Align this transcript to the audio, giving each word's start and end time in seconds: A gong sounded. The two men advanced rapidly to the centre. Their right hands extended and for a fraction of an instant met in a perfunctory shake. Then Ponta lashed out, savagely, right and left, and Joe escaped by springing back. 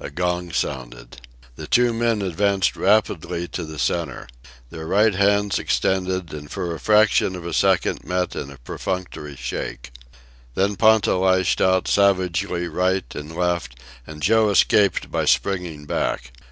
A 0.00 0.10
gong 0.10 0.50
sounded. 0.50 1.20
The 1.54 1.68
two 1.68 1.92
men 1.92 2.20
advanced 2.20 2.74
rapidly 2.74 3.46
to 3.46 3.62
the 3.62 3.78
centre. 3.78 4.26
Their 4.70 4.88
right 4.88 5.14
hands 5.14 5.56
extended 5.60 6.32
and 6.34 6.50
for 6.50 6.74
a 6.74 6.80
fraction 6.80 7.36
of 7.36 7.42
an 7.44 7.50
instant 7.50 8.04
met 8.04 8.34
in 8.34 8.50
a 8.50 8.58
perfunctory 8.58 9.36
shake. 9.36 9.92
Then 10.56 10.74
Ponta 10.74 11.14
lashed 11.14 11.60
out, 11.60 11.86
savagely, 11.86 12.66
right 12.66 13.04
and 13.14 13.36
left, 13.36 13.78
and 14.04 14.20
Joe 14.20 14.50
escaped 14.50 15.12
by 15.12 15.26
springing 15.26 15.84
back. 15.86 16.32